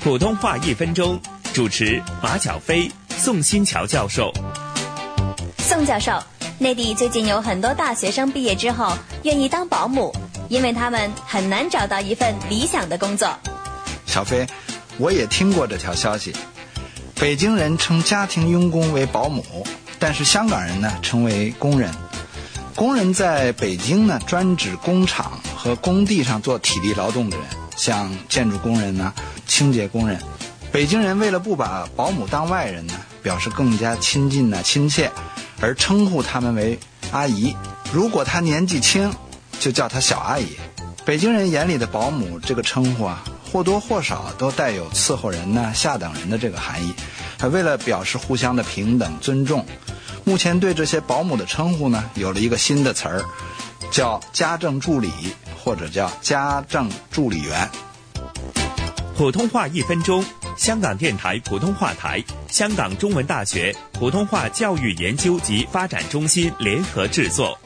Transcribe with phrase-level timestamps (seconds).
[0.00, 1.20] 普通话一分钟，
[1.52, 4.32] 主持马小飞、宋新桥教授。
[5.58, 6.18] 宋教授，
[6.58, 10.10] 内地最近有很多大学生毕业之后愿意当保姆，
[10.48, 13.28] 因为他们很难找到一份理想的工作。
[14.06, 14.46] 小飞，
[14.96, 16.34] 我也听过这条消息。
[17.16, 19.44] 北京人称家庭佣工为保姆，
[19.98, 21.92] 但是香港人呢称为工人。
[22.74, 27.46] 工人在北京呢，专指工厂和工地上做体力劳动的人，
[27.76, 29.12] 像建筑工人呢、
[29.46, 30.20] 清洁工人。
[30.72, 35.10] 北京人为了不把保姆当外人呢，表示更加亲近呢、亲切，
[35.60, 36.78] 而称呼他们为
[37.10, 37.56] 阿姨。
[37.92, 39.12] 如果她年纪轻，
[39.58, 40.46] 就叫她小阿姨。
[41.04, 46.94] 北京人眼里的保姆这个称呼啊，或多或少都带有伺候人呢、下等人的这个含义。
[47.38, 49.64] 还为了表示互相的平等尊重。
[50.24, 53.24] 目前对这些保姆的称呼呢，有了一个新的词儿，
[53.90, 55.10] 叫家政助理
[55.62, 57.68] 或者叫家政助理员。
[59.16, 60.24] 普通话一分钟，
[60.56, 67.58] 香港电台普通话台、香港中文大学普通话教育研究及发展中心联合制作。